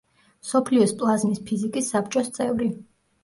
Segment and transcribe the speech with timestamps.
[0.45, 2.73] მსოფლიოს პლაზმის ფიზიკის საბჭოს წევრი.